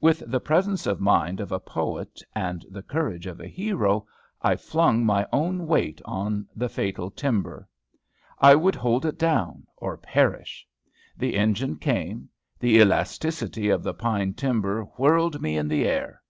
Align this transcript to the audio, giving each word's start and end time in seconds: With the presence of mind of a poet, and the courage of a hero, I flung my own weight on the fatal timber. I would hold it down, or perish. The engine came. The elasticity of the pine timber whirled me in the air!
With 0.00 0.22
the 0.28 0.38
presence 0.38 0.86
of 0.86 1.00
mind 1.00 1.40
of 1.40 1.50
a 1.50 1.58
poet, 1.58 2.22
and 2.32 2.64
the 2.70 2.80
courage 2.84 3.26
of 3.26 3.40
a 3.40 3.48
hero, 3.48 4.06
I 4.40 4.54
flung 4.54 5.04
my 5.04 5.26
own 5.32 5.66
weight 5.66 6.00
on 6.04 6.46
the 6.54 6.68
fatal 6.68 7.10
timber. 7.10 7.68
I 8.38 8.54
would 8.54 8.76
hold 8.76 9.04
it 9.04 9.18
down, 9.18 9.66
or 9.76 9.96
perish. 9.96 10.64
The 11.16 11.34
engine 11.34 11.74
came. 11.74 12.28
The 12.60 12.76
elasticity 12.80 13.68
of 13.68 13.82
the 13.82 13.94
pine 13.94 14.34
timber 14.34 14.84
whirled 14.96 15.42
me 15.42 15.56
in 15.56 15.66
the 15.66 15.88
air! 15.88 16.22